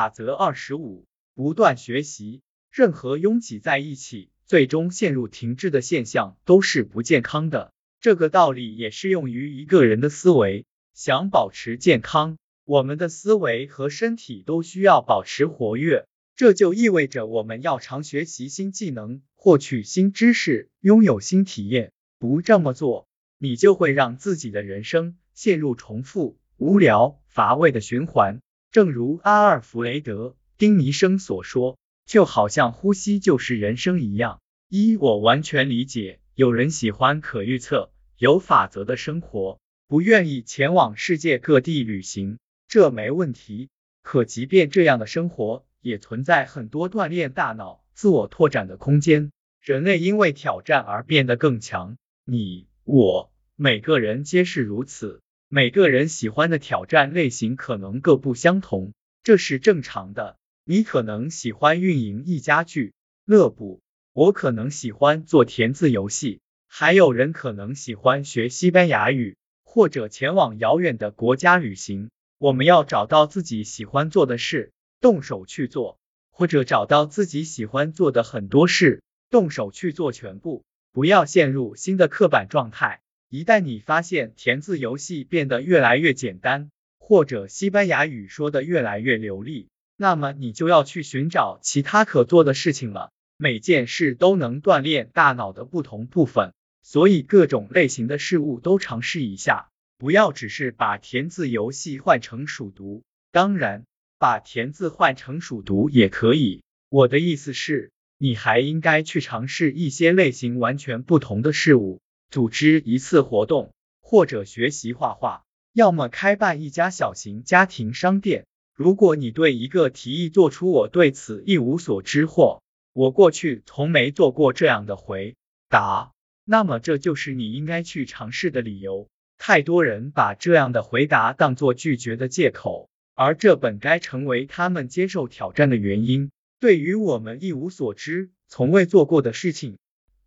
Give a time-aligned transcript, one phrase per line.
[0.00, 1.04] 法则二十五：
[1.34, 2.40] 不断学习。
[2.70, 7.74] 任何拥挤在一起，最终陷入停滞的现象都是不健康的。
[8.00, 10.64] 这个道理也适用于一个人的思维。
[10.94, 16.06] 想保持健康，我们的思维和身体都需要保持活跃。
[16.34, 21.92] 这就意味着我们要常学习新技能，获取新知识，拥有新体验。
[22.18, 23.06] 不这么做，
[23.36, 28.40] 你就会让自己的人生陷入重复、无聊、乏味的循环。
[28.70, 31.76] 正如阿尔弗雷德·丁尼生所说，
[32.06, 34.40] 就好像呼吸就是人生一样。
[34.68, 43.70] 一，我完全理解，有人喜欢可预测、有法则的生活，不愿意前往世界各地旅行，这没问题。
[44.02, 49.32] 可即便这样的生活，也存在很多锻炼大脑、自我拓展的空间。
[49.60, 55.20] 人类因为挑战而变得更强，你、我，每个人皆是如此。
[55.52, 58.92] 每个人喜欢的挑战类型可能各不相同，
[59.24, 60.36] 这是正常的。
[60.64, 72.10] 你可能喜欢运营一家俱乐部，我可能喜欢做填字游戏，还有人可能喜欢学西班牙语，或者前往遥远的国家旅行。
[72.38, 75.98] 我们要找到自己喜欢做的事，动手去做，
[76.30, 80.62] 或者找到自己喜欢做的很多事，动手去做全部。
[80.92, 83.00] 不要陷入新的刻板状态。
[83.30, 93.12] 一旦你发现填字游戏变得越来越简单，或者西班牙语说的越来越流利，那么你就要去寻找其他可做的事情了。
[93.36, 103.04] 每件事都能锻炼大脑的不同部分，所以各种类型的事物都尝试一下，不要只是把填字游戏换成数独。
[103.30, 103.84] 当然，
[104.18, 106.64] 把填字换成数独也可以。
[106.88, 112.00] 我的意思是，你还应该去尝试一些类型完全不同的事物。
[112.30, 115.42] 组织一次活动，或者学习画画，
[115.72, 118.46] 要么开办一家小型家庭商店。
[118.74, 125.36] 如果你对一个提议做出我对此一无所知或我过去从没做过这样的回
[125.68, 126.12] 答，
[126.44, 129.08] 那么这就是你应该去尝试的理由。
[129.36, 136.30] 太多人把这样的回答当作拒绝的借口，而这本该成为他们接受挑战的原因。
[136.60, 139.78] 对于我们一无所知、从未做过的事情，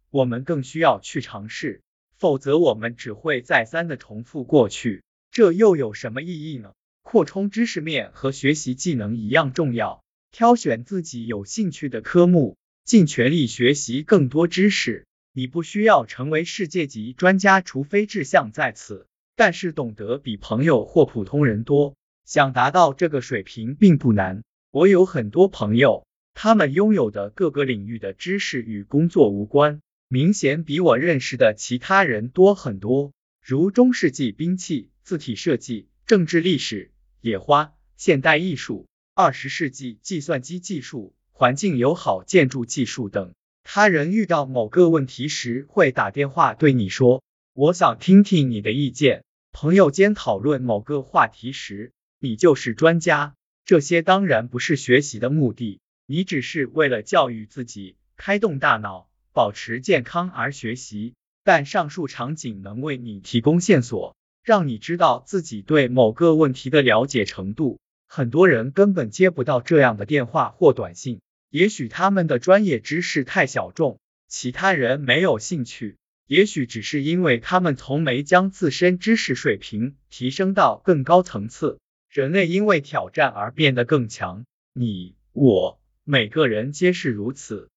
[0.09, 1.82] 我们更需要去尝试。
[2.23, 6.71] 否则，我们只会再三的重复过去，这又有什么意义呢？
[7.01, 10.01] 扩充知识面和学习技能一样重要，
[10.31, 15.05] 挑选自己有兴趣的科目，尽全力学习更多知识。
[15.33, 19.05] 你不需要成为世界级专家，除非志向在此，
[19.35, 24.45] 但是懂得比朋友或普通人多，想达到这个水平并不难。
[24.71, 29.81] 我有很多朋友，他们拥有的各个领域的知识与工作无关。
[30.13, 38.85] 明显比我认识的其他人多很多，如中世纪兵器、字体设计、政治历史、野花、现代艺术、
[39.15, 43.33] 二十世纪计算机技术、环境友好建筑技术等。
[43.63, 47.23] 他人遇到某个问题时会打电话对你说
[47.53, 53.33] ：“我想听听你的意见。”朋友间讨论某个话题时，你就是专家。
[53.65, 59.09] 这些当然不是学习的目的，你只是为了教育自己，开动大脑。
[59.33, 67.79] 保持健康而学习，但上述场景能为你提供线索，让你知道自己对某个问题的了解程度。
[68.07, 81.79] 很多人根本接不到这样的电话或短信，也许他们的专业知识太小众，其他人没有兴趣，也许只是因为他们从没将自身知识水平提升到更高层次。
[82.09, 87.71] 人类因为挑战而变得更强，你我每个人皆是如此。